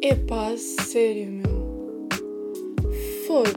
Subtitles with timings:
[0.00, 2.08] Epá, sério, meu.
[3.26, 3.52] Foda.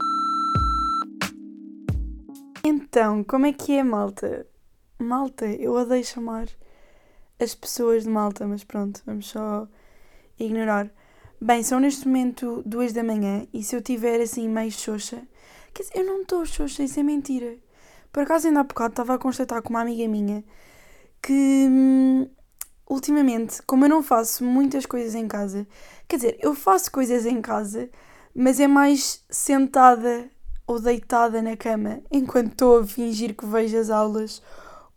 [2.64, 4.44] Então, como é que é, malta?
[4.98, 6.48] Malta, eu odeio chamar
[7.38, 9.68] as pessoas de malta, mas pronto, vamos só
[10.36, 10.90] ignorar.
[11.40, 15.22] Bem, são neste momento duas da manhã e se eu tiver assim meio xoxa,
[15.72, 17.56] quer dizer, eu não estou xoxa, isso é mentira.
[18.12, 20.44] Por acaso ainda há bocado estava a constatar com uma amiga minha
[21.22, 21.32] que
[21.70, 22.28] hum,
[22.88, 25.66] ultimamente, como eu não faço muitas coisas em casa,
[26.08, 27.90] quer dizer, eu faço coisas em casa,
[28.34, 30.30] mas é mais sentada
[30.66, 34.42] ou deitada na cama enquanto estou a fingir que vejo as aulas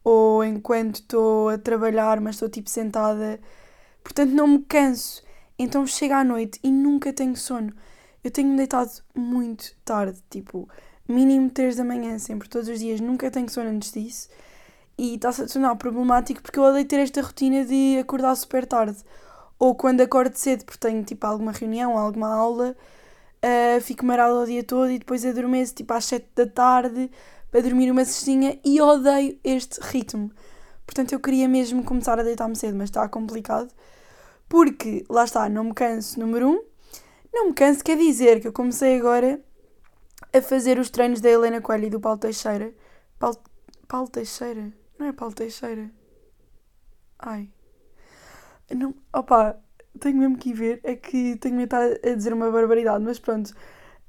[0.04, 3.40] ou enquanto estou a trabalhar, mas estou tipo sentada.
[4.04, 5.24] Portanto, não me canso.
[5.58, 7.74] Então chega à noite e nunca tenho sono.
[8.24, 10.70] Eu tenho-me deitado muito tarde, tipo,
[11.08, 13.00] mínimo 3 da manhã, sempre, todos os dias.
[13.02, 14.30] Nunca tenho sono antes disso.
[14.98, 18.98] E está-se a tornar problemático porque eu odeio ter esta rotina de acordar super tarde.
[19.60, 22.76] Ou quando acordo cedo porque tenho tipo alguma reunião, alguma aula,
[23.44, 27.10] uh, fico marada o dia todo e depois adormeço tipo às 7 da tarde
[27.52, 30.32] para dormir uma cestinha e odeio este ritmo.
[30.86, 33.72] Portanto, eu queria mesmo começar a deitar-me cedo, mas está complicado.
[34.48, 36.64] Porque, lá está, não me canso, número um.
[37.34, 39.42] Não me canso quer dizer que eu comecei agora
[40.32, 42.74] a fazer os treinos da Helena Coelho e do Paulo Teixeira.
[43.18, 43.38] Paulo,
[43.88, 44.72] Paulo Teixeira?
[44.98, 45.92] Não é Paulo Teixeira?
[47.20, 47.50] Ai.
[48.74, 49.58] Não, opa,
[50.00, 50.80] tenho mesmo que ir ver.
[50.84, 53.54] É que tenho medo de estar a dizer uma barbaridade, mas pronto.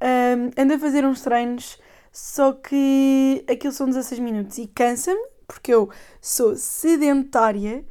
[0.00, 1.78] Um, ando a fazer uns treinos,
[2.12, 7.84] só que aquilo são 16 minutos e cansa-me, porque eu sou sedentária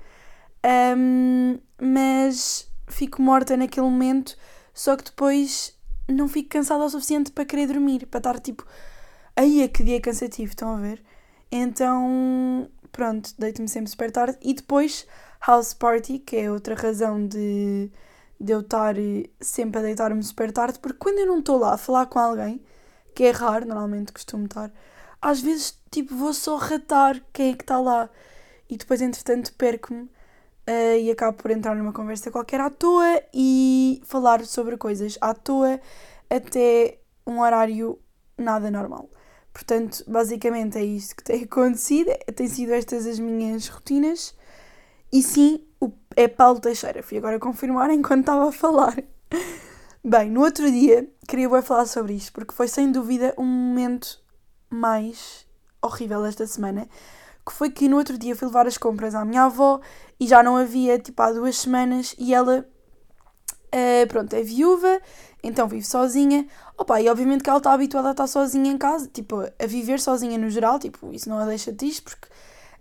[0.98, 4.36] um, mas fico morta naquele momento,
[4.74, 8.66] só que depois não fico cansada o suficiente para querer dormir, para estar tipo,
[9.36, 11.04] aí é que dia cansativo, estão a ver?
[11.52, 15.06] Então, pronto, deito-me sempre super tarde e depois
[15.46, 17.92] house party, que é outra razão de,
[18.40, 18.96] de eu estar
[19.42, 22.64] sempre a deitar-me super tarde, porque quando eu não estou lá a falar com alguém,
[23.14, 24.72] que é raro, normalmente costumo estar,
[25.22, 28.10] às vezes tipo vou só ratar quem é que está lá
[28.70, 34.02] e depois entretanto perco-me uh, e acabo por entrar numa conversa qualquer à toa e
[34.06, 35.82] falar sobre coisas à toa
[36.30, 38.00] até um horário
[38.38, 39.10] nada normal.
[39.56, 44.36] Portanto, basicamente é isto que tem acontecido, tem sido estas as minhas rotinas.
[45.14, 45.66] E sim,
[46.14, 47.02] é Paulo Teixeira.
[47.02, 49.02] Fui agora confirmar enquanto estava a falar.
[50.04, 54.22] Bem, no outro dia queria bem falar sobre isto, porque foi sem dúvida um momento
[54.70, 55.48] mais
[55.82, 56.88] horrível esta semana,
[57.44, 59.82] que foi que no outro dia fui levar as compras à minha avó
[60.20, 62.68] e já não havia tipo há duas semanas e ela
[63.76, 65.02] uh, pronto, é viúva,
[65.48, 66.48] então vive sozinha.
[66.78, 70.00] Opa, e obviamente que ela está habituada a estar sozinha em casa, tipo, a viver
[70.00, 72.28] sozinha no geral, tipo, isso não a deixa triste, porque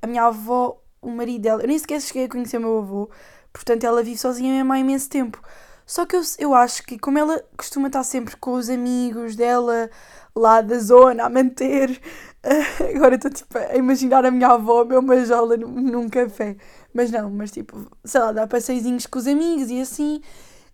[0.03, 3.11] a minha avó, o marido dela, eu nem sequer cheguei a conhecer o meu avô,
[3.53, 5.41] portanto ela vive sozinha mesmo há imenso tempo.
[5.87, 9.91] Só que eu, eu acho que, como ela costuma estar sempre com os amigos dela
[10.35, 12.01] lá da zona a manter,
[12.95, 16.57] agora estou tipo a imaginar a minha avó, meu majola num, num café.
[16.93, 20.23] Mas não, mas tipo, sei lá, dá passeizinhos com os amigos e assim.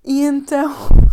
[0.05, 0.71] E então.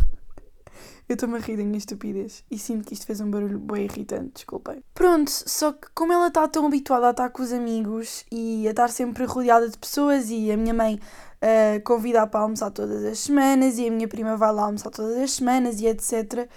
[1.09, 2.43] eu estou-me a rir da minha estupidez.
[2.51, 4.83] E sinto que isto fez um barulho bem irritante, desculpem.
[4.93, 8.71] Pronto, só que como ela está tão habituada a estar com os amigos e a
[8.71, 10.99] estar sempre rodeada de pessoas e a minha mãe
[11.41, 15.15] uh, convida para almoçar todas as semanas e a minha prima vai lá almoçar todas
[15.17, 16.49] as semanas e etc.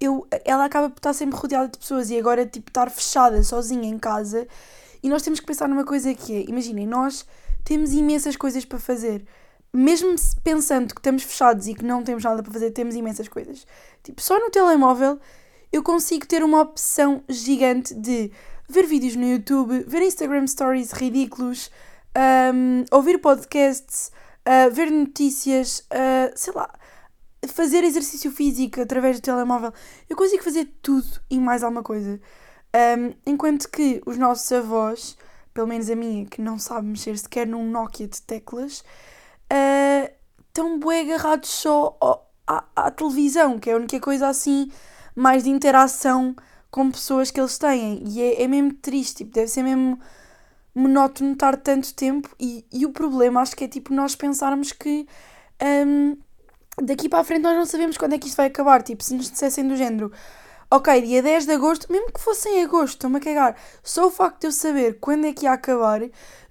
[0.00, 3.88] Eu, ela acaba por estar sempre rodeada de pessoas e agora, tipo, estar fechada, sozinha
[3.88, 4.46] em casa.
[5.02, 7.26] E nós temos que pensar numa coisa que é, imaginem, nós
[7.64, 9.24] temos imensas coisas para fazer.
[9.72, 13.66] Mesmo pensando que estamos fechados e que não temos nada para fazer, temos imensas coisas.
[14.02, 15.18] Tipo, só no telemóvel
[15.70, 18.32] eu consigo ter uma opção gigante de
[18.68, 21.70] ver vídeos no YouTube, ver Instagram stories ridículos,
[22.54, 24.10] um, ouvir podcasts,
[24.46, 26.70] uh, ver notícias, uh, sei lá,
[27.48, 29.72] fazer exercício físico através do telemóvel.
[30.08, 32.18] Eu consigo fazer tudo e mais alguma coisa.
[32.74, 35.16] Um, enquanto que os nossos avós
[35.58, 38.84] pelo menos a minha, que não sabe mexer sequer num Nokia de teclas,
[39.52, 40.12] uh,
[40.48, 44.70] estão bem agarrados só ao, à, à, televisão, que é a única coisa assim
[45.14, 46.34] mais de interação
[46.70, 48.02] com pessoas que eles têm.
[48.06, 49.98] E é, é mesmo triste, tipo, deve ser mesmo
[50.74, 52.34] monótono estar tanto tempo.
[52.38, 55.06] E, e o problema acho que é tipo nós pensarmos que
[55.86, 56.16] um,
[56.82, 58.82] daqui para a frente nós não sabemos quando é que isto vai acabar.
[58.82, 60.12] Tipo, se nos dissessem do género
[60.70, 63.56] Ok, dia 10 de agosto, mesmo que fosse em agosto, estou-me a cagar.
[63.82, 66.02] Só o facto de eu saber quando é que ia acabar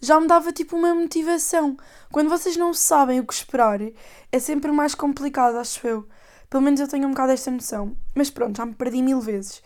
[0.02, 1.78] já me dava tipo uma motivação.
[2.12, 3.80] Quando vocês não sabem o que esperar,
[4.32, 6.08] é sempre mais complicado, acho eu.
[6.50, 7.96] Pelo menos eu tenho um bocado esta noção.
[8.16, 9.62] Mas pronto, já me perdi mil vezes.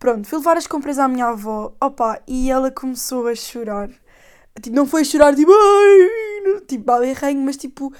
[0.00, 3.88] Pronto, fui levar as compras à minha avó, opa, e ela começou a chorar.
[4.60, 7.92] Tipo, não foi chorar tipo, ai, tipo, berranho, mas tipo,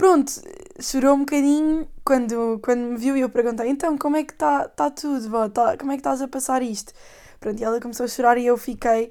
[0.00, 0.32] Pronto,
[0.80, 4.66] chorou um bocadinho quando, quando me viu e eu perguntei: então, como é que está
[4.66, 5.46] tá tudo, vó?
[5.46, 6.94] Tá, como é que estás a passar isto?
[7.38, 9.10] Pronto, e ela começou a chorar e eu fiquei.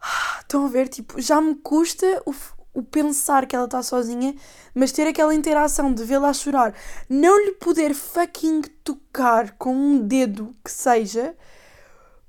[0.00, 0.88] "Ah, Estão a ver?
[0.88, 2.34] Tipo, já me custa o,
[2.74, 4.34] o pensar que ela está sozinha,
[4.74, 6.74] mas ter aquela interação de vê-la a chorar,
[7.08, 11.36] não lhe poder fucking tocar com um dedo que seja,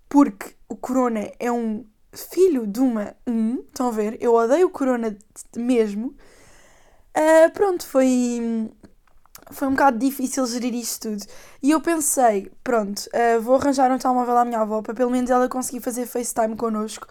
[0.07, 3.15] porque o Corona é um filho de uma.
[3.27, 4.17] Um, estão a ver?
[4.21, 5.17] Eu odeio o Corona
[5.55, 6.15] mesmo.
[7.13, 8.71] Ah, pronto, foi.
[9.51, 11.25] Foi um bocado difícil gerir isto tudo.
[11.61, 15.29] E eu pensei, pronto, ah, vou arranjar um telemóvel à minha avó para pelo menos
[15.29, 17.05] ela conseguir fazer FaceTime connosco.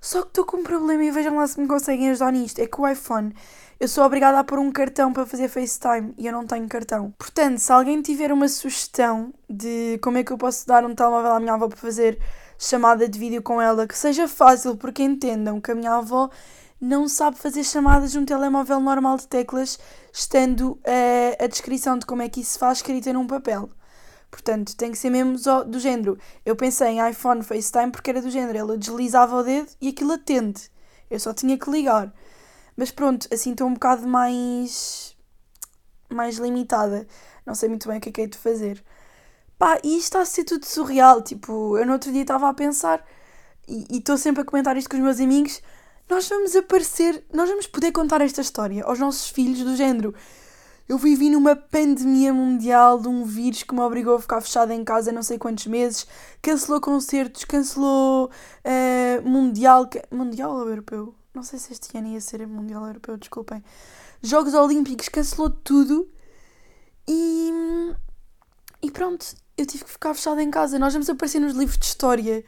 [0.00, 2.58] Só que estou com um problema e vejam lá se me conseguem ajudar nisto.
[2.58, 3.34] É que o iPhone,
[3.78, 7.12] eu sou obrigada a pôr um cartão para fazer FaceTime e eu não tenho cartão.
[7.18, 11.32] Portanto, se alguém tiver uma sugestão de como é que eu posso dar um telemóvel
[11.32, 12.18] à minha avó para fazer
[12.58, 16.30] chamada de vídeo com ela, que seja fácil, porque entendam que a minha avó
[16.84, 19.78] não sabe fazer chamadas de um telemóvel normal de teclas,
[20.12, 23.70] estando eh, a descrição de como é que isso se faz escrita num papel.
[24.30, 26.18] Portanto, tem que ser mesmo do género.
[26.44, 28.58] Eu pensei em iPhone FaceTime porque era do género.
[28.58, 30.70] Ela deslizava o dedo e aquilo atende.
[31.10, 32.12] Eu só tinha que ligar.
[32.76, 35.16] Mas pronto, assim estou um bocado mais.
[36.10, 37.06] mais limitada.
[37.46, 38.84] Não sei muito bem o que é que hei de fazer.
[39.56, 41.22] Pá, e isto está a ser tudo surreal.
[41.22, 43.02] Tipo, eu no outro dia estava a pensar
[43.66, 45.62] e estou sempre a comentar isto com os meus amigos.
[46.08, 50.14] Nós vamos aparecer, nós vamos poder contar esta história aos nossos filhos do género.
[50.86, 54.84] Eu vivi numa pandemia mundial de um vírus que me obrigou a ficar fechada em
[54.84, 56.06] casa não sei quantos meses,
[56.42, 58.30] cancelou concertos, cancelou
[58.62, 61.14] eh, mundial, mundial ou europeu?
[61.32, 63.64] Não sei se este ano ia ser mundial ou europeu, desculpem.
[64.22, 66.06] Jogos Olímpicos, cancelou tudo
[67.08, 67.50] e
[68.82, 69.24] e pronto,
[69.56, 70.78] eu tive que ficar fechada em casa.
[70.78, 72.44] Nós vamos aparecer nos livros de história.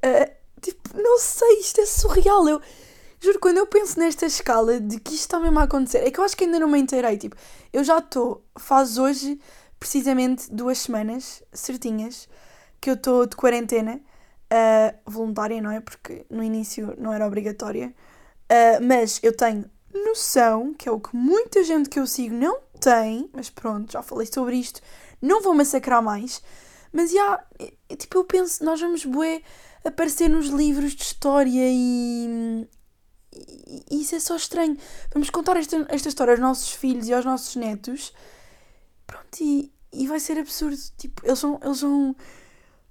[0.00, 2.48] Ah, tipo, não sei, isto é surreal.
[2.48, 2.62] Eu
[3.22, 6.18] juro, quando eu penso nesta escala de que isto está mesmo a acontecer, é que
[6.20, 7.16] eu acho que ainda não me inteirei.
[7.18, 7.36] Tipo,
[7.72, 9.40] eu já estou, faz hoje
[9.78, 12.28] precisamente duas semanas certinhas
[12.80, 14.00] que eu estou de quarentena
[14.50, 15.80] ah, voluntária, não é?
[15.80, 17.94] Porque no início não era obrigatória.
[18.48, 19.64] Ah, mas eu tenho
[19.94, 24.02] noção, que é o que muita gente que eu sigo não tem, mas pronto, já
[24.02, 24.80] falei sobre isto,
[25.20, 26.42] não vou massacrar mais.
[26.92, 29.42] Mas já, é- é tipo, eu penso, nós vamos bué
[29.84, 32.66] aparecer nos livros de história e,
[33.34, 34.76] e- isso é só estranho.
[35.12, 38.12] Vamos contar esta, esta história aos nossos filhos e aos nossos netos.
[39.06, 40.76] Pronto, e, e vai ser absurdo.
[40.96, 42.16] Tipo, eles vão, eles vão.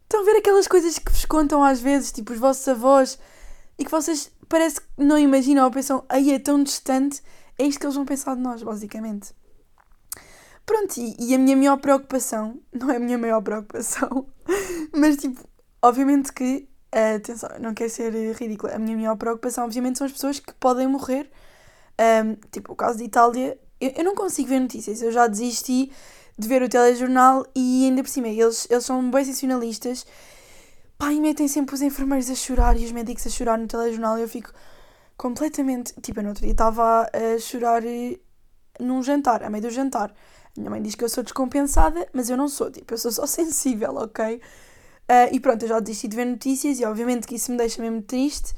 [0.04, 3.18] Estão a ver aquelas coisas que vos contam às vezes, tipo, os vossos avós,
[3.80, 7.22] e que vocês parece que não imaginam ou pensam, aí é tão distante.
[7.58, 9.34] É isto que eles vão pensar de nós, basicamente.
[10.66, 14.28] Pronto, e, e a minha maior preocupação, não é a minha maior preocupação,
[14.94, 15.44] mas tipo,
[15.82, 20.06] obviamente que, eh, atenção, não quero ser eh, ridícula, a minha maior preocupação, obviamente, são
[20.06, 21.30] as pessoas que podem morrer.
[21.98, 25.92] Ahm, tipo, o caso de Itália, eu, eu não consigo ver notícias, eu já desisti
[26.38, 30.06] de ver o telejornal e ainda por cima, eles, eles são bem sensacionalistas.
[30.98, 34.18] Pá, e metem sempre os enfermeiros a chorar e os médicos a chorar no telejornal
[34.20, 34.52] e eu fico
[35.18, 35.94] completamente.
[36.02, 38.20] Tipo, eu no outro dia estava a chorar eh,
[38.80, 40.14] num jantar, a meio do jantar.
[40.58, 43.12] A minha mãe diz que eu sou descompensada, mas eu não sou, tipo, eu sou
[43.12, 44.42] só sensível, ok?
[45.14, 47.82] Ah, e pronto, eu já desisti de ver notícias e obviamente que isso me deixa
[47.82, 48.54] mesmo triste.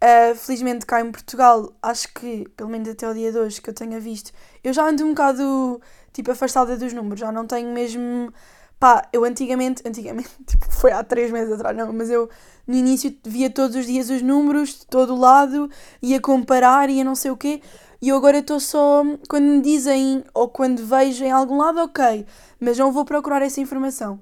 [0.00, 3.70] Ah, felizmente cá em Portugal, acho que, pelo menos até o dia de hoje que
[3.70, 5.80] eu tenha visto, eu já ando um bocado,
[6.12, 8.32] tipo, afastada dos números, já não tenho mesmo...
[8.78, 12.30] Pá, eu antigamente, antigamente, tipo, foi há três meses atrás, não, mas eu
[12.68, 15.68] no início via todos os dias os números de todo lado,
[16.00, 17.60] ia comparar, ia não sei o quê,
[18.00, 22.24] e eu agora estou só, quando me dizem, ou quando vejo em algum lado, ok,
[22.60, 24.20] mas não vou procurar essa informação.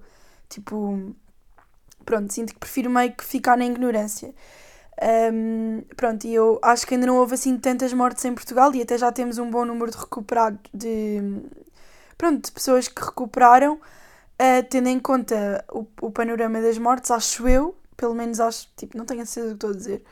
[0.48, 1.14] Tipo,
[2.08, 4.34] pronto, sinto que prefiro meio que ficar na ignorância.
[5.00, 8.80] Ahm, pronto, e eu acho que ainda não houve assim tantas mortes em Portugal e
[8.80, 11.20] até já temos um bom número de recuperados, de,
[12.16, 13.78] pronto, de pessoas que recuperaram,
[14.38, 18.96] ah, tendo em conta o, o panorama das mortes, acho eu, pelo menos acho, tipo,
[18.96, 20.04] não tenho a certeza do que estou a dizer,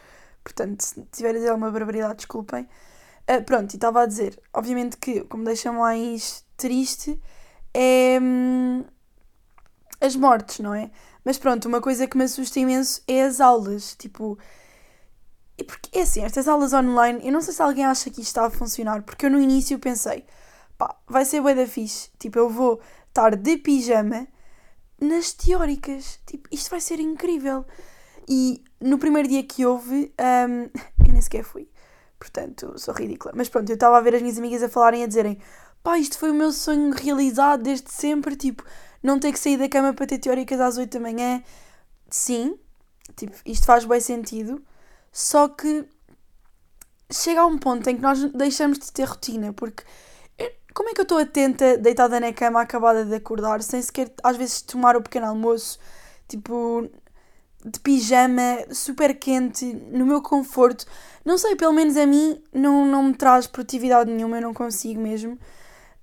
[0.45, 2.69] portanto, se tiver a dizer alguma barbaridade, desculpem.
[3.27, 7.19] Ah, pronto, e estava a dizer, obviamente que o que me deixa mais triste
[7.75, 8.85] é hum,
[10.01, 10.91] as mortes, não é?
[11.27, 14.39] Mas pronto, uma coisa que me assusta imenso é as aulas, tipo...
[15.59, 18.29] E porque é assim, estas aulas online, eu não sei se alguém acha que isto
[18.29, 20.25] está a funcionar, porque eu no início pensei,
[20.79, 24.29] pá, vai ser bué da fixe, tipo, eu vou estar de pijama
[25.01, 27.65] nas teóricas, tipo, isto vai ser incrível.
[28.29, 30.15] E no primeiro dia que houve,
[30.49, 30.71] hum,
[31.05, 31.69] eu nem sequer fui,
[32.21, 33.33] portanto, sou ridícula.
[33.35, 35.41] Mas pronto, eu estava a ver as minhas amigas a falarem, a dizerem,
[35.83, 38.63] pá, isto foi o meu sonho realizado desde sempre, tipo,
[39.03, 41.43] não ter que sair da cama para ter teóricas às 8 da manhã.
[42.11, 42.59] Sim,
[43.17, 44.63] tipo, isto faz bem sentido,
[45.13, 45.85] só que
[47.11, 49.85] chega a um ponto em que nós deixamos de ter rotina, porque
[50.77, 54.37] como é que eu estou atenta, deitada na cama, acabada de acordar, sem sequer às
[54.37, 55.79] vezes tomar o pequeno almoço,
[56.29, 56.87] tipo,
[57.65, 60.85] de pijama, super quente, no meu conforto.
[61.25, 65.01] Não sei, pelo menos a mim não, não me traz produtividade nenhuma, eu não consigo
[65.01, 65.39] mesmo.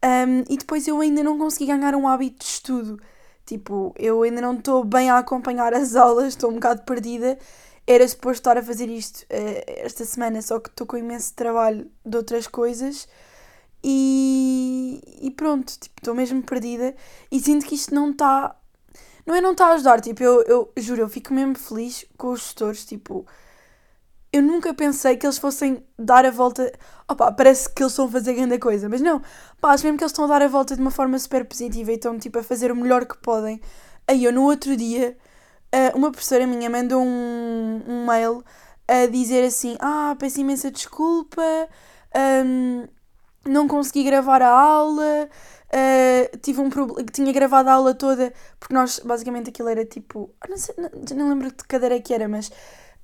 [0.04, 3.00] Um, e depois eu ainda não consegui ganhar um hábito de estudo.
[3.46, 7.38] Tipo, eu ainda não estou bem a acompanhar as aulas, estou um bocado perdida.
[7.88, 11.90] Era suposto estar a fazer isto uh, esta semana, só que estou com imenso trabalho
[12.06, 13.08] de outras coisas.
[13.84, 16.96] E, e pronto, tipo, estou mesmo perdida.
[17.32, 18.56] E sinto que isto não está
[19.26, 22.32] não é não está a ajudar, tipo, eu, eu juro, eu fico mesmo feliz com
[22.32, 23.26] os gestores, tipo,
[24.34, 26.72] eu nunca pensei que eles fossem dar a volta.
[27.08, 29.22] Opa, parece que eles estão a fazer grande coisa, mas não,
[29.62, 31.92] pá, acho mesmo que eles estão a dar a volta de uma forma super positiva
[31.92, 33.62] e estão, tipo, a fazer o melhor que podem.
[34.08, 35.16] Aí eu, no outro dia,
[35.96, 38.44] uma professora minha mandou um, um mail
[38.88, 41.42] a dizer assim: Ah, peço imensa desculpa,
[42.46, 42.88] um,
[43.46, 45.30] não consegui gravar a aula,
[45.74, 50.30] Uh, tive um problema, tinha gravado a aula toda, porque nós, basicamente, aquilo era tipo.
[50.48, 52.52] Não sei, não, não lembro de que cadeira é que era, mas.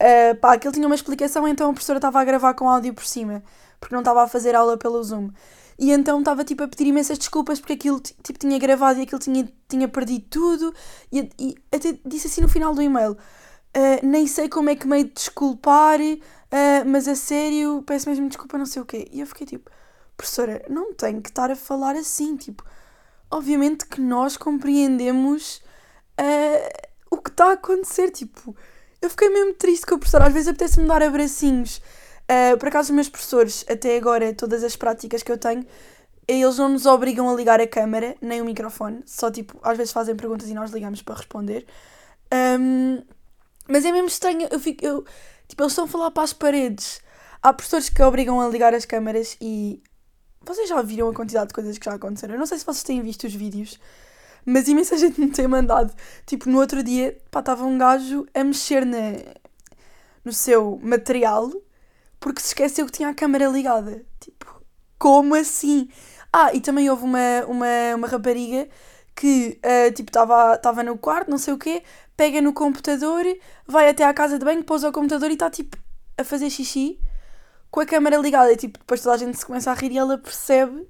[0.02, 3.06] Uh, pá, aquilo tinha uma explicação, então a professora estava a gravar com áudio por
[3.06, 3.44] cima,
[3.80, 5.30] porque não estava a fazer aula pelo Zoom.
[5.78, 9.20] E então estava tipo a pedir imensas desculpas porque aquilo tipo, tinha gravado e aquilo
[9.20, 10.74] tinha, tinha perdido tudo.
[11.12, 14.88] E, e até disse assim no final do e-mail: uh, Nem sei como é que
[14.88, 19.08] me de desculpar, uh, mas a sério, peço mesmo desculpa, não sei o quê.
[19.12, 19.70] E eu fiquei tipo
[20.20, 22.62] professora, não tem que estar a falar assim, tipo,
[23.32, 25.62] obviamente que nós compreendemos
[26.20, 28.54] uh, o que está a acontecer, tipo,
[29.02, 31.82] eu fiquei mesmo triste com a professora, às vezes apetece-me dar abracinhos.
[32.30, 35.66] Uh, por acaso, os meus professores, até agora, todas as práticas que eu tenho,
[36.28, 39.92] eles não nos obrigam a ligar a câmera, nem o microfone, só tipo, às vezes
[39.92, 41.66] fazem perguntas e nós ligamos para responder.
[42.32, 43.02] Um,
[43.68, 45.04] mas é mesmo estranho, eu fico, eu,
[45.48, 47.02] tipo, eles estão a falar para as paredes.
[47.42, 49.82] Há professores que obrigam a ligar as câmaras e
[50.42, 52.36] vocês já viram a quantidade de coisas que já aconteceram?
[52.36, 53.80] Eu não sei se vocês têm visto os vídeos,
[54.46, 55.94] mas imensa gente me tem mandado.
[56.26, 58.98] Tipo, no outro dia, pá, estava um gajo a mexer na,
[60.24, 61.52] no seu material
[62.20, 64.06] porque se esqueceu que tinha a câmera ligada.
[64.20, 64.62] Tipo,
[64.98, 65.90] como assim?
[66.32, 68.68] Ah, e também houve uma, uma, uma rapariga
[69.16, 71.84] que, uh, tipo, estava no quarto, não sei o quê,
[72.16, 73.26] pega no computador,
[73.68, 75.78] vai até à casa de banho, pousa o computador e está, tipo,
[76.18, 77.00] a fazer xixi
[77.72, 78.52] com a câmera ligada.
[78.52, 80.88] E tipo, depois toda a gente se começa a rir e ela percebe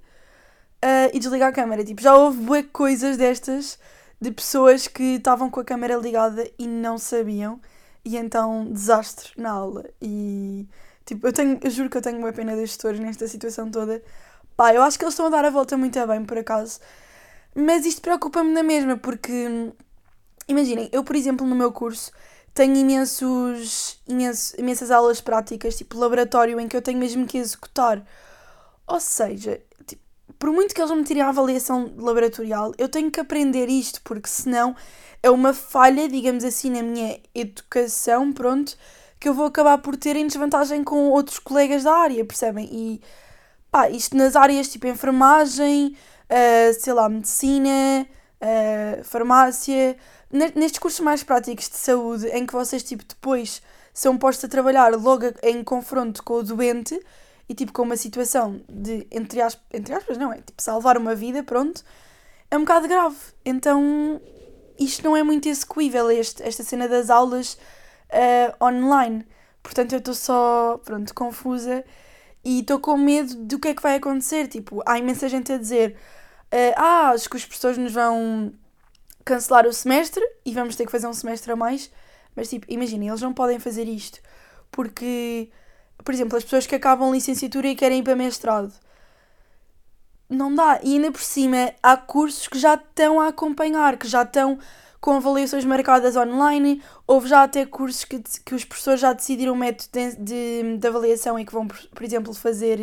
[0.83, 1.83] uh, e desliga a câmera.
[1.83, 3.79] Tipo, já houve bué coisas destas
[4.19, 7.59] de pessoas que estavam com a câmera ligada e não sabiam.
[8.03, 9.85] E então, desastre na aula.
[10.01, 10.67] E
[11.05, 14.01] tipo, eu, tenho, eu juro que eu tenho uma pena dos gestores nesta situação toda.
[14.55, 16.79] Pá, eu acho que eles estão a dar a volta muito bem, por acaso.
[17.55, 19.71] Mas isto preocupa-me na mesma, porque
[20.47, 22.11] imaginem, eu, por exemplo, no meu curso
[22.53, 28.05] tenho imensos, imenso, imensas aulas práticas, tipo laboratório, em que eu tenho mesmo que executar.
[28.87, 30.01] Ou seja, tipo,
[30.39, 34.29] por muito que eles me tirem a avaliação laboratorial, eu tenho que aprender isto, porque
[34.29, 34.73] senão
[35.21, 38.77] é uma falha, digamos assim, na minha educação, pronto,
[39.19, 42.69] que eu vou acabar por ter em desvantagem com outros colegas da área, percebem?
[42.71, 43.01] E
[43.69, 45.97] pá, isto nas áreas tipo enfermagem,
[46.29, 48.07] uh, sei lá, medicina,
[48.41, 49.97] uh, farmácia
[50.31, 53.61] nestes cursos mais práticos de saúde, em que vocês, tipo, depois
[53.93, 56.99] são postos a trabalhar logo em confronto com o doente
[57.49, 60.37] e, tipo, com uma situação de, entre aspas, entre aspas não é?
[60.37, 61.83] Tipo, salvar uma vida, pronto,
[62.51, 63.17] é um bocado grave.
[63.43, 64.21] Então,
[64.79, 67.55] isto não é muito execuível, este, esta cena das aulas
[68.13, 69.25] uh, online.
[69.63, 71.83] Portanto, eu estou só, pronto, confusa
[72.45, 74.47] e estou com medo do que é que vai acontecer.
[74.47, 75.95] Tipo, há imensa gente a dizer:
[76.53, 78.53] uh, Ah, acho que os professores nos vão
[79.25, 81.91] cancelar o semestre e vamos ter que fazer um semestre a mais.
[82.35, 84.21] Mas, tipo, imaginem, eles não podem fazer isto
[84.71, 85.49] porque,
[86.03, 88.73] por exemplo, as pessoas que acabam licenciatura e querem ir para mestrado.
[90.29, 90.79] Não dá.
[90.83, 94.59] E ainda por cima, há cursos que já estão a acompanhar, que já estão
[95.01, 96.81] com avaliações marcadas online.
[97.07, 100.87] Houve já até cursos que, que os professores já decidiram o método de, de, de
[100.87, 102.79] avaliação e que vão, por exemplo, fazer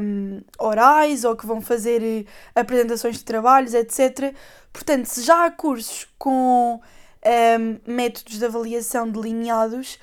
[0.00, 2.24] um, orais ou que vão fazer eh,
[2.54, 4.34] apresentações de trabalhos, etc.
[4.72, 9.98] Portanto, se já há cursos com um, métodos de avaliação delineados,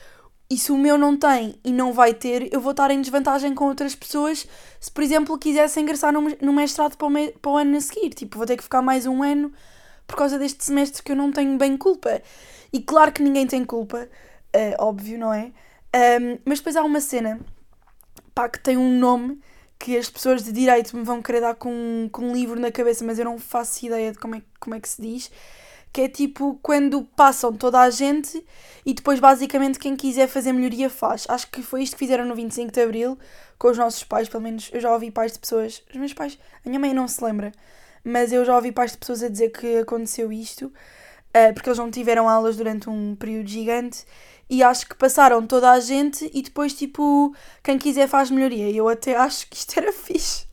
[0.50, 3.56] e se o meu não tem e não vai ter, eu vou estar em desvantagem
[3.56, 4.48] com outras pessoas
[4.80, 8.12] se, por exemplo, quisesse ingressar no, mestrado para o, para o ano a seguir.
[8.12, 9.52] Tipo, vou ter que ficar mais um ano
[10.06, 12.22] por causa deste semestre que eu não tenho bem culpa.
[12.72, 14.08] E claro que ninguém tem culpa,
[14.56, 15.52] uh, óbvio, não é?
[15.96, 17.40] Um, mas depois há uma cena
[18.34, 19.40] pá, que tem um nome
[19.80, 23.04] que as pessoas de direito me vão querer dar com, com um livro na cabeça,
[23.04, 25.32] mas eu não faço ideia de como é, como é que se diz,
[25.96, 28.46] que é tipo quando passam toda a gente
[28.86, 31.26] e depois basicamente quem quiser fazer melhoria faz.
[31.30, 33.18] Acho que foi isto que fizeram no 25 de Abril
[33.58, 36.38] com os nossos pais, pelo menos eu já ouvi pais de pessoas, os meus pais,
[36.66, 37.54] a minha mãe não se lembra,
[38.04, 41.80] mas eu já ouvi pais de pessoas a dizer que aconteceu isto, uh, porque eles
[41.80, 44.04] não tiveram aulas durante um período gigante
[44.50, 47.34] e acho que passaram toda a gente e depois tipo
[47.64, 48.70] quem quiser faz melhoria.
[48.70, 50.46] E eu até acho que isto era fixe,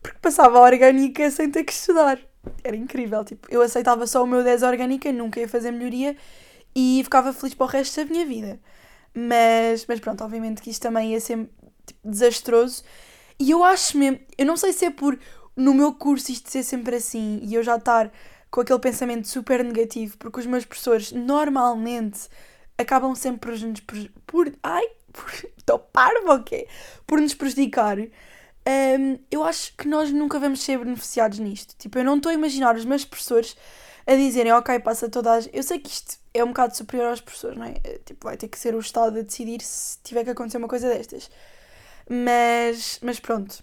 [0.00, 2.29] porque passava a orgânica sem ter que estudar.
[2.64, 6.16] Era incrível, tipo, eu aceitava só o meu 10 orgânica, nunca ia fazer melhoria
[6.74, 8.60] e ficava feliz para o resto da minha vida.
[9.14, 11.48] Mas, mas pronto, obviamente que isto também ia ser
[11.86, 12.82] tipo, desastroso.
[13.38, 15.18] E eu acho mesmo, eu não sei se é por
[15.56, 18.10] no meu curso isto ser sempre assim e eu já estar
[18.50, 22.28] com aquele pensamento super negativo, porque os meus professores normalmente
[22.78, 23.50] acabam sempre
[23.86, 26.66] por por, ai, por, estou parvo ok?
[27.06, 27.98] Por nos prejudicar.
[28.66, 31.74] Um, eu acho que nós nunca vamos ser beneficiados nisto.
[31.78, 33.56] Tipo, eu não estou a imaginar os meus professores
[34.06, 35.40] a dizerem, ok, passa toda a...
[35.52, 37.74] Eu sei que isto é um bocado superior aos professores, não é?
[38.04, 40.88] Tipo, vai ter que ser o Estado a decidir se tiver que acontecer uma coisa
[40.88, 41.30] destas.
[42.08, 43.62] Mas, mas pronto.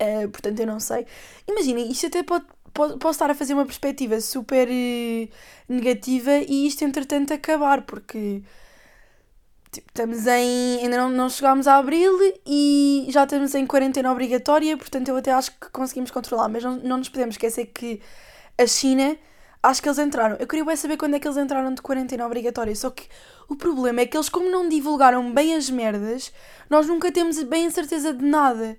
[0.00, 1.06] Uh, portanto, eu não sei.
[1.46, 5.28] Imaginem, isto até pode, pode, posso estar a fazer uma perspectiva super uh,
[5.68, 8.42] negativa e isto, entretanto, acabar, porque
[9.70, 10.80] tipo, estamos em.
[10.82, 12.12] ainda não, não chegámos a abril
[12.46, 16.76] e já estamos em quarentena obrigatória, portanto, eu até acho que conseguimos controlar, mas não,
[16.76, 18.00] não nos podemos esquecer que
[18.58, 19.16] a China
[19.62, 20.36] Acho que eles entraram.
[20.40, 22.74] Eu queria bem saber quando é que eles entraram de quarentena obrigatória.
[22.74, 23.06] Só que
[23.46, 26.32] o problema é que eles, como não divulgaram bem as merdas,
[26.68, 28.78] nós nunca temos bem a certeza de nada.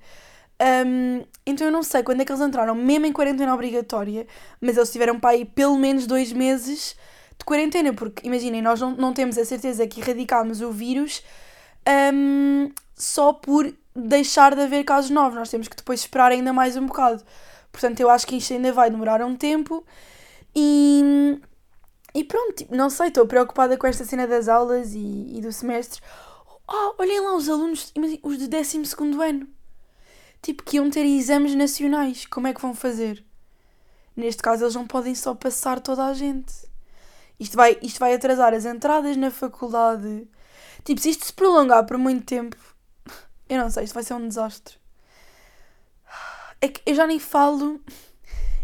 [0.85, 4.25] Um, então eu não sei quando é que eles entraram, mesmo em quarentena obrigatória,
[4.59, 6.95] mas eles tiveram para aí pelo menos dois meses
[7.41, 11.23] de quarentena, porque imaginem, nós não, não temos a certeza que erradicámos o vírus
[12.13, 15.35] um, só por deixar de haver casos novos.
[15.35, 17.23] Nós temos que depois esperar ainda mais um bocado.
[17.71, 19.83] Portanto, eu acho que isto ainda vai demorar um tempo
[20.55, 21.39] e,
[22.13, 25.51] e pronto, tipo, não sei, estou preocupada com esta cena das aulas e, e do
[25.51, 25.99] semestre.
[26.67, 28.83] Oh, olhem lá os alunos, os de 12
[29.19, 29.47] ano.
[30.43, 32.25] Tipo, que iam ter exames nacionais.
[32.25, 33.23] Como é que vão fazer?
[34.15, 36.70] Neste caso, eles não podem só passar toda a gente.
[37.41, 40.27] Isto vai, isto vai atrasar as entradas na faculdade.
[40.83, 42.55] Tipo, se isto se prolongar por muito tempo,
[43.49, 44.75] eu não sei, isto vai ser um desastre.
[46.61, 47.81] É que eu já nem falo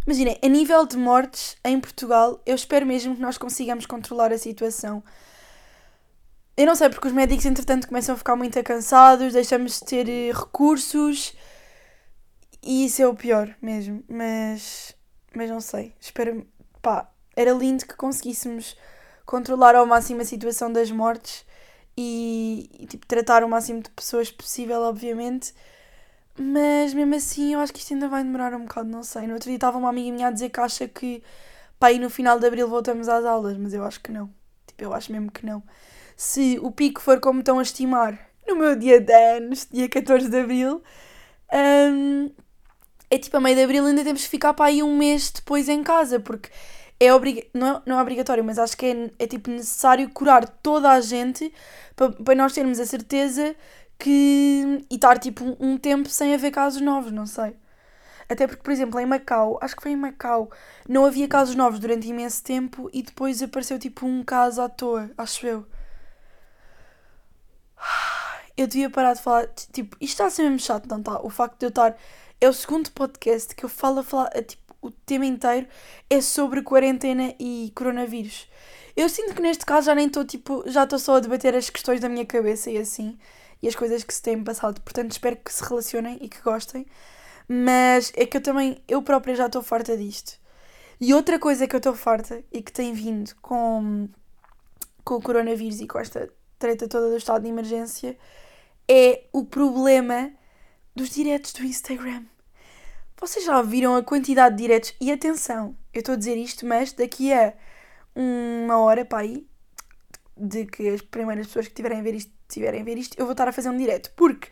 [0.05, 4.37] Imaginem, a nível de mortes em Portugal, eu espero mesmo que nós consigamos controlar a
[4.37, 5.03] situação.
[6.55, 10.07] Eu não sei, porque os médicos, entretanto, começam a ficar muito cansados, deixamos de ter
[10.07, 11.35] eh, recursos
[12.63, 14.03] e isso é o pior mesmo.
[14.07, 14.95] Mas,
[15.35, 16.47] mas não sei, espero.
[16.81, 18.75] pá, era lindo que conseguíssemos
[19.23, 21.45] controlar ao máximo a situação das mortes
[21.95, 25.53] e, e tipo, tratar o máximo de pessoas possível, obviamente.
[26.39, 29.27] Mas mesmo assim, eu acho que isto ainda vai demorar um bocado, não sei.
[29.27, 31.23] No outro dia estava uma amiga minha a dizer que acha que
[31.79, 34.29] pá, aí no final de abril voltamos às aulas, mas eu acho que não.
[34.65, 35.61] Tipo, eu acho mesmo que não.
[36.15, 40.29] Se o pico for como estão a estimar no meu dia de anos, dia 14
[40.29, 40.81] de abril,
[41.53, 42.31] hum,
[43.09, 45.69] é tipo a meio de abril ainda temos que ficar para aí um mês depois
[45.69, 46.49] em casa, porque
[46.99, 47.49] é obrig...
[47.53, 51.01] não, é, não é obrigatório, mas acho que é, é tipo necessário curar toda a
[51.01, 51.53] gente
[51.95, 53.55] para, para nós termos a certeza
[53.99, 54.85] que.
[54.89, 57.55] e estar tipo um, um tempo sem haver casos novos, não sei.
[58.29, 60.51] Até porque, por exemplo, em Macau, acho que foi em Macau,
[60.87, 65.09] não havia casos novos durante imenso tempo e depois apareceu tipo um caso à toa,
[65.17, 65.65] acho eu.
[68.57, 69.47] Eu devia parar de falar.
[69.71, 71.21] Tipo, isto está a ser mesmo chato, não está?
[71.21, 71.95] O facto de eu estar.
[72.41, 74.29] É o segundo podcast que eu falo a falar.
[74.41, 75.67] Tipo, o tema inteiro
[76.09, 78.47] é sobre quarentena e coronavírus.
[78.95, 80.63] Eu sinto que neste caso já nem estou tipo.
[80.67, 83.17] Já estou só a debater as questões da minha cabeça e assim
[83.61, 84.81] e as coisas que se têm passado.
[84.81, 86.85] Portanto, espero que se relacionem e que gostem.
[87.47, 90.39] Mas é que eu também, eu própria já estou farta disto.
[90.99, 94.09] E outra coisa que eu estou farta e que tem vindo com,
[95.03, 98.17] com o coronavírus e com esta treta toda do estado de emergência
[98.87, 100.31] é o problema
[100.95, 102.25] dos diretos do Instagram.
[103.19, 104.93] Vocês já viram a quantidade de diretos?
[105.01, 107.53] E atenção, eu estou a dizer isto, mas daqui a
[108.15, 109.47] uma hora para aí,
[110.35, 113.25] de que as primeiras pessoas que tiverem a ver isto tiverem a ver isto, eu
[113.25, 114.11] vou estar a fazer um direto.
[114.15, 114.49] Porque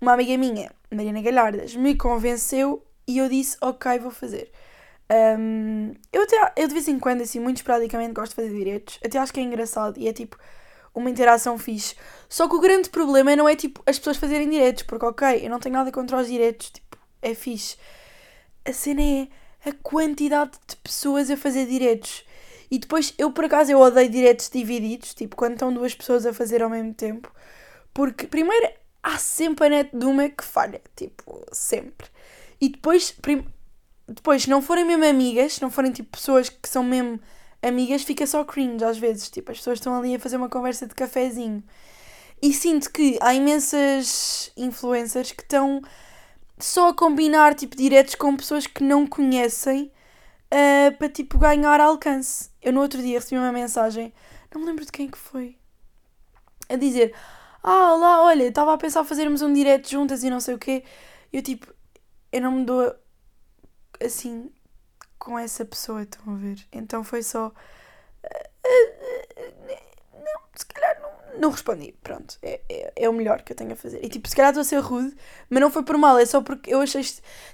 [0.00, 4.50] uma amiga minha, Mariana Galhardas, me convenceu e eu disse, ok, vou fazer.
[5.10, 8.98] Um, eu, até, eu de vez em quando, assim, muito esporadicamente, gosto de fazer diretos.
[9.04, 10.36] Até acho que é engraçado e é tipo
[10.94, 11.94] uma interação fixe.
[12.28, 15.50] Só que o grande problema não é tipo as pessoas fazerem diretos, porque ok, eu
[15.50, 17.76] não tenho nada contra os diretos, tipo, é fixe.
[18.68, 19.28] A cena é
[19.64, 22.24] a quantidade de pessoas a fazer diretos.
[22.70, 26.34] E depois, eu por acaso, eu odeio diretos divididos, tipo, quando estão duas pessoas a
[26.34, 27.32] fazer ao mesmo tempo.
[27.94, 28.70] Porque, primeiro,
[29.02, 32.08] há sempre a net de uma que falha, tipo, sempre.
[32.60, 33.46] E depois, prim...
[34.06, 37.18] depois, não forem mesmo amigas, não forem tipo pessoas que são mesmo
[37.62, 39.30] amigas fica só cringe às vezes.
[39.30, 41.62] Tipo, as pessoas estão ali a fazer uma conversa de cafezinho.
[42.42, 45.82] E sinto que há imensas influencers que estão
[46.60, 49.92] só a combinar tipo diretos com pessoas que não conhecem
[50.52, 52.50] uh, para tipo ganhar alcance.
[52.62, 54.12] Eu no outro dia recebi uma mensagem,
[54.52, 55.56] não me lembro de quem que foi,
[56.68, 57.14] a dizer:
[57.62, 60.84] Ah, lá, olha, estava a pensar fazermos um direto juntas e não sei o quê.
[61.32, 61.72] Eu tipo,
[62.32, 62.94] eu não me dou
[64.02, 64.50] assim
[65.18, 66.66] com essa pessoa, estão a ver?
[66.72, 67.52] Então foi só.
[70.12, 71.07] Não, se calhar não,
[71.38, 71.94] não respondi.
[72.02, 74.04] Pronto, é, é, é o melhor que eu tenho a fazer.
[74.04, 75.16] E tipo, se calhar estou a ser rude,
[75.48, 77.02] mas não foi por mal, é só porque eu achei.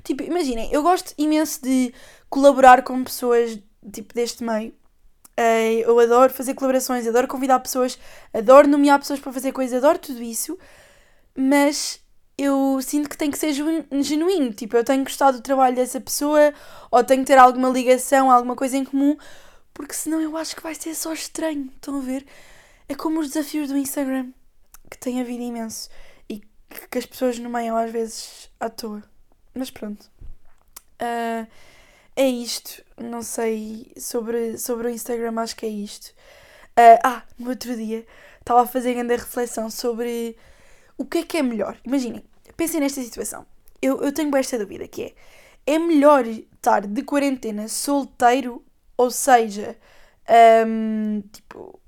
[0.02, 1.92] Tipo, imaginem, eu gosto imenso de
[2.28, 3.58] colaborar com pessoas
[3.92, 4.74] tipo deste meio.
[5.84, 7.98] Eu adoro fazer colaborações, adoro convidar pessoas,
[8.32, 10.56] adoro nomear pessoas para fazer coisas, adoro tudo isso,
[11.36, 12.00] mas
[12.38, 14.52] eu sinto que tem que ser genuíno.
[14.52, 16.52] Tipo, eu tenho gostado do trabalho dessa pessoa,
[16.90, 19.16] ou tenho que ter alguma ligação, alguma coisa em comum,
[19.72, 21.70] porque senão eu acho que vai ser só estranho.
[21.74, 22.24] Estão a ver?
[22.88, 24.32] É como os desafios do Instagram,
[24.90, 25.88] que têm havido imenso
[26.28, 26.42] e
[26.90, 29.02] que as pessoas nomeiam às vezes à toa.
[29.54, 30.10] Mas pronto.
[31.00, 31.46] Uh,
[32.16, 32.84] é isto.
[32.98, 36.08] Não sei sobre, sobre o Instagram, acho que é isto.
[36.78, 38.06] Uh, ah, no outro dia
[38.40, 40.36] estava a fazer grande reflexão sobre
[40.98, 41.78] o que é que é melhor?
[41.84, 42.22] Imaginem,
[42.56, 43.46] pensem nesta situação.
[43.80, 45.14] Eu, eu tenho esta dúvida que é,
[45.74, 48.64] é melhor estar de quarentena solteiro,
[48.96, 49.76] ou seja,
[50.66, 51.80] um, tipo,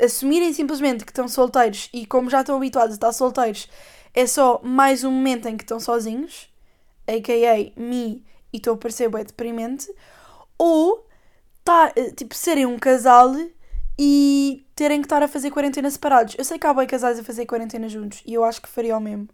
[0.00, 3.68] assumirem simplesmente que estão solteiros e como já estão habituados a estar solteiros,
[4.14, 6.48] é só mais um momento em que estão sozinhos,
[7.06, 7.80] a.k.a.
[7.80, 9.92] me, e estou a parecer bem deprimente,
[10.58, 11.06] ou
[11.64, 13.34] tá, eh, tipo, serem um casal
[13.98, 16.34] e terem que estar a fazer quarentena separados.
[16.38, 18.96] Eu sei que há bem casais a fazer quarentena juntos e eu acho que faria
[18.96, 19.28] o mesmo.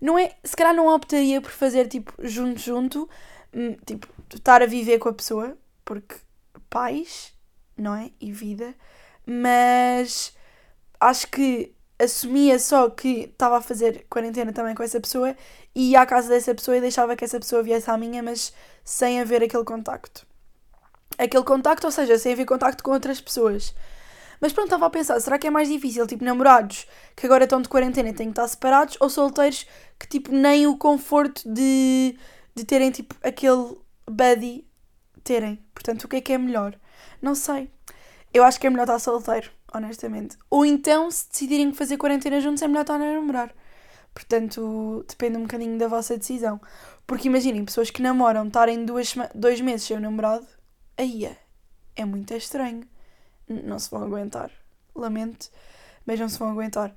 [0.00, 3.08] Não é, se calhar não optaria por fazer tipo junto junto,
[3.54, 6.16] hum, tipo, estar a viver com a pessoa, porque
[6.68, 7.32] pais,
[7.76, 8.10] não é?
[8.20, 8.74] E vida,
[9.26, 10.34] mas
[11.00, 15.36] acho que assumia só que estava a fazer quarentena também com essa pessoa
[15.74, 18.52] e ia à casa dessa pessoa e deixava que essa pessoa viesse à minha, mas
[18.84, 20.26] sem haver aquele contacto
[21.18, 23.74] aquele contacto, ou seja, sem haver contacto com outras pessoas.
[24.40, 27.62] Mas pronto, estava a pensar, será que é mais difícil, tipo, namorados que agora estão
[27.62, 29.66] de quarentena e têm que estar separados, ou solteiros
[29.98, 32.16] que, tipo, nem o conforto de,
[32.54, 33.76] de terem, tipo, aquele
[34.10, 34.66] buddy
[35.22, 35.64] terem?
[35.72, 36.74] Portanto, o que é que é melhor?
[37.20, 37.70] Não sei.
[38.32, 40.38] Eu acho que é melhor estar solteiro, honestamente.
[40.48, 43.54] Ou então, se decidirem fazer quarentena juntos, é melhor estar a namorar.
[44.14, 46.60] Portanto, depende um bocadinho da vossa decisão.
[47.06, 50.46] Porque imaginem, pessoas que namoram estarem duas, dois meses sem o namorado,
[50.96, 51.36] aí é,
[51.96, 52.86] é muito estranho.
[53.48, 54.50] Não se vão aguentar.
[54.94, 55.50] Lamento,
[56.06, 56.94] mas não se vão aguentar.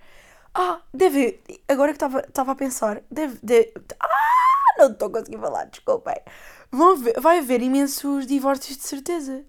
[0.53, 1.41] Ah, deve.
[1.67, 3.39] Agora que estava a pensar, deve.
[3.43, 6.15] deve ah, não estou conseguindo falar, desculpem.
[6.71, 9.45] Vão ver, vai haver imensos divórcios de certeza.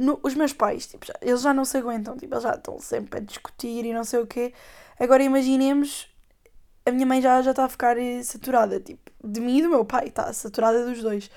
[0.00, 2.80] No, os meus pais, tipo, já, eles já não se aguentam, tipo, eles já estão
[2.80, 4.54] sempre a discutir e não sei o quê.
[4.98, 6.08] Agora imaginemos,
[6.86, 9.68] a minha mãe já, já está a ficar eh, saturada, tipo, de mim e do
[9.68, 11.30] meu pai, está saturada dos dois.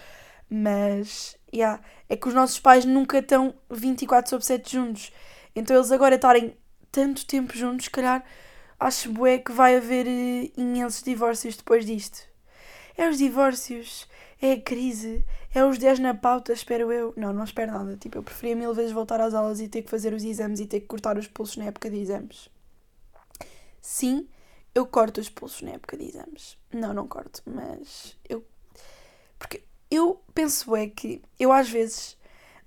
[0.49, 5.11] Mas, yeah, é que os nossos pais nunca estão 24 sobre 7 juntos.
[5.53, 6.55] Então eles agora estarem
[6.89, 8.23] tanto tempo juntos, se calhar
[8.79, 12.21] acho bué que vai haver uh, imensos divórcios depois disto.
[12.97, 14.07] É os divórcios,
[14.43, 15.25] é a crise,
[15.55, 17.13] é os 10 na pauta, espero eu.
[17.15, 17.95] Não, não espero nada.
[17.95, 20.65] Tipo, eu preferia mil vezes voltar às aulas e ter que fazer os exames e
[20.65, 22.49] ter que cortar os pulsos na época de exames.
[23.81, 24.27] Sim,
[24.75, 26.57] eu corto os pulsos na época de exames.
[26.73, 28.45] Não, não corto, mas eu.
[29.39, 32.17] Porque eu penso é que eu às vezes,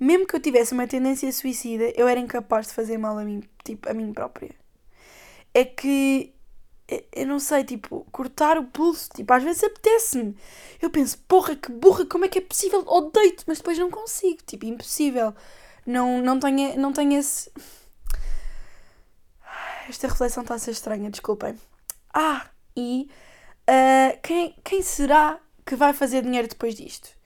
[0.00, 3.42] mesmo que eu tivesse uma tendência suicida, eu era incapaz de fazer mal a mim,
[3.62, 4.54] tipo, a mim própria.
[5.52, 6.32] É que
[7.12, 10.36] eu não sei, tipo, cortar o pulso, tipo, às vezes apetece-me.
[10.80, 12.84] Eu penso, porra, que burra, como é que é possível?
[12.86, 15.34] Odeio-te, mas depois não consigo, tipo, impossível.
[15.86, 17.50] Não, não, tenho, não tenho esse.
[19.88, 21.58] Esta reflexão está a ser estranha, desculpem.
[22.14, 22.46] Ah,
[22.76, 23.08] e
[23.68, 27.16] uh, quem, quem será que vai fazer dinheiro depois disto?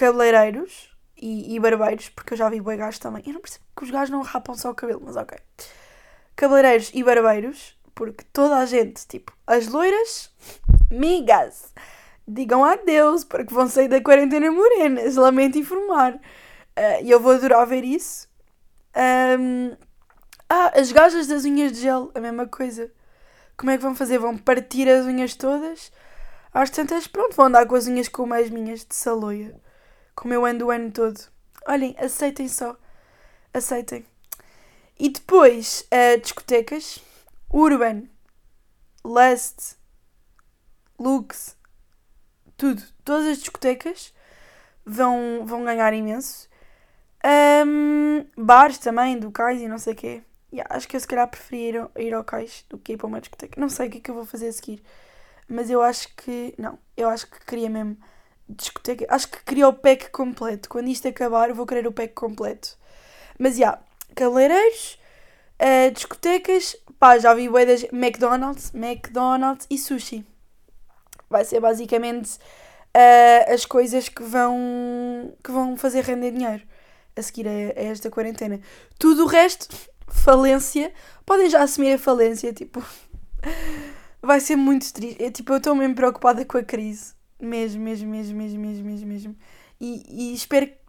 [0.00, 3.22] cabeleireiros e, e barbeiros, porque eu já vi boi gajos também.
[3.26, 5.38] Eu não percebo que os gajos não rapam só o cabelo, mas ok.
[6.34, 10.32] Cabeleireiros e barbeiros, porque toda a gente, tipo, as loiras,
[10.90, 11.70] migas,
[12.26, 16.14] digam adeus, porque vão sair da quarentena morenas, lamento informar.
[16.14, 18.26] Uh, e eu vou adorar ver isso.
[19.38, 19.76] Um,
[20.48, 22.90] ah, as gajas das unhas de gel, a mesma coisa.
[23.54, 24.16] Como é que vão fazer?
[24.16, 25.92] Vão partir as unhas todas?
[26.54, 29.54] Às tantas, pronto, vão andar com as unhas como as minhas de saloia
[30.14, 31.20] como eu ando o ano todo.
[31.66, 32.76] Olhem, aceitem só.
[33.52, 34.06] Aceitem.
[34.98, 37.02] E depois, uh, discotecas.
[37.52, 38.08] Urban.
[39.04, 39.76] Lust.
[40.98, 41.56] Lux.
[42.56, 42.82] Tudo.
[43.04, 44.14] Todas as discotecas
[44.84, 46.48] vão, vão ganhar imenso.
[47.24, 50.22] Um, bares também, do cais e não sei o quê.
[50.52, 53.20] Yeah, acho que eu se calhar preferia ir, ao cais do que ir para uma
[53.20, 53.60] discoteca.
[53.60, 54.82] Não sei o que é que eu vou fazer a seguir.
[55.48, 56.54] Mas eu acho que.
[56.58, 57.96] Não, eu acho que queria mesmo
[58.48, 59.06] discoteca.
[59.08, 60.68] Acho que queria o pack completo.
[60.68, 62.76] Quando isto acabar, vou querer o pack completo.
[63.38, 63.82] Mas já, yeah,
[64.14, 64.98] cabeleireiros,
[65.60, 70.24] uh, discotecas, pá, já vi bué das McDonald's, McDonald's e sushi.
[71.28, 72.38] Vai ser basicamente
[72.96, 76.62] uh, as coisas que vão, que vão fazer render dinheiro
[77.16, 78.60] a seguir a, a esta quarentena.
[78.98, 79.68] Tudo o resto,
[80.08, 80.92] falência,
[81.24, 82.82] podem já assumir a falência, tipo,
[84.22, 85.22] vai ser muito triste.
[85.22, 87.14] É, tipo, eu estou mesmo preocupada com a crise.
[87.40, 89.36] Mesmo, mesmo, mesmo, mesmo, mesmo, mesmo, mesmo.
[89.80, 90.80] E, e espero que.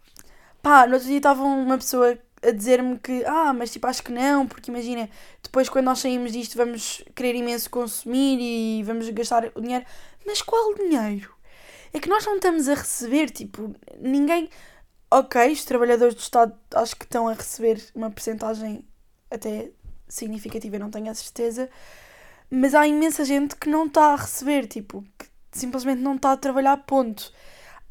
[0.62, 4.12] Pá, no outro dia estava uma pessoa a dizer-me que, ah, mas tipo, acho que
[4.12, 5.10] não, porque imagina,
[5.44, 9.86] depois quando nós saímos disto vamos querer imenso consumir e vamos gastar o dinheiro.
[10.26, 11.34] Mas qual dinheiro?
[11.94, 14.50] É que nós não estamos a receber, tipo, ninguém.
[15.10, 18.86] Ok, os trabalhadores do Estado acho que estão a receber uma porcentagem
[19.30, 19.72] até
[20.08, 21.70] significativa, não tenho a certeza,
[22.50, 26.38] mas há imensa gente que não está a receber, tipo, que simplesmente não está a
[26.38, 27.32] trabalhar, ponto.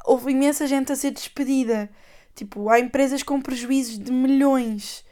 [0.05, 1.89] Houve imensa gente a ser despedida.
[2.35, 5.05] Tipo, há empresas com prejuízos de milhões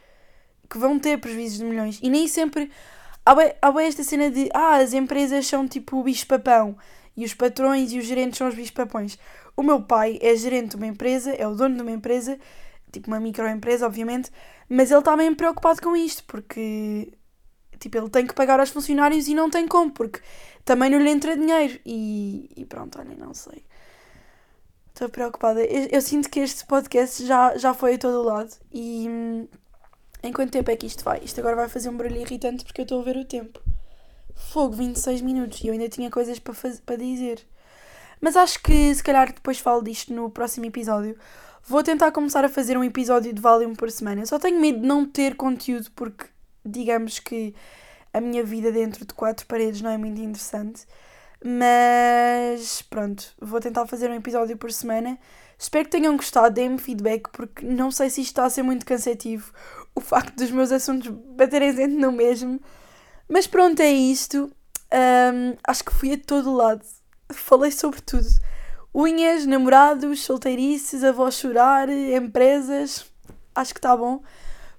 [0.70, 2.72] que vão ter prejuízos de milhões e nem sempre
[3.26, 6.78] há bem, há esta cena de ah, as empresas são tipo o bicho-papão
[7.18, 9.18] e os patrões e os gerentes são os bicho-papões.
[9.58, 12.40] O meu pai é gerente de uma empresa, é o dono de uma empresa,
[12.92, 14.32] tipo uma microempresa, obviamente,
[14.70, 17.12] mas ele está bem preocupado com isto porque
[17.80, 20.20] tipo, ele tem que pagar aos funcionários e não tem como, porque
[20.66, 21.80] também não lhe entra dinheiro.
[21.86, 23.64] E, e pronto, olha, não sei.
[25.00, 25.64] Estou preocupada.
[25.64, 28.54] Eu, eu, sinto que este podcast já, já foi a todo lado.
[28.70, 29.48] E hum,
[30.22, 31.22] em quanto tempo é que isto vai?
[31.24, 33.62] Isto agora vai fazer um barulho irritante porque eu estou a ver o tempo.
[34.36, 35.62] Fogo, 26 minutos.
[35.62, 37.48] E eu ainda tinha coisas para, fazer, para dizer.
[38.20, 41.18] Mas acho que se calhar depois falo disto no próximo episódio.
[41.64, 44.24] Vou tentar começar a fazer um episódio de Valium por semana.
[44.24, 46.26] Eu só tenho medo de não ter conteúdo porque,
[46.66, 47.56] digamos que
[48.14, 50.86] a minha vida dentro de quatro paredes não é muito interessante.
[51.44, 55.18] Mas pronto, vou tentar fazer um episódio por semana.
[55.58, 58.86] Espero que tenham gostado, deem-me feedback, porque não sei se isto está a ser muito
[58.86, 59.52] cansativo.
[59.96, 62.60] O facto dos meus assuntos baterem dentro no mesmo.
[63.28, 64.52] Mas pronto, é isto.
[64.92, 66.82] Um, acho que fui a todo lado.
[67.32, 68.28] Falei sobre tudo.
[68.94, 73.06] Unhas, namorados, solteirices, avós chorar, empresas.
[73.54, 74.22] Acho que está bom.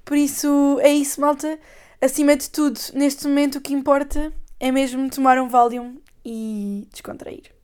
[0.05, 1.59] Por isso, é isso, malta.
[2.03, 7.55] Acima de tudo, neste momento, o que importa é mesmo tomar um Valium e descontrair.